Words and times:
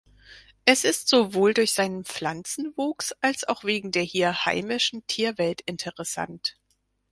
Es 0.65 0.83
ist 0.83 1.09
sowohl 1.09 1.53
durch 1.53 1.73
seinen 1.73 2.05
Pflanzenwuchs 2.05 3.11
als 3.21 3.43
auch 3.47 3.63
wegen 3.63 3.91
der 3.91 4.01
hier 4.01 4.47
heimische 4.47 5.03
Tierwelt 5.03 5.61
interessant. 5.67 6.57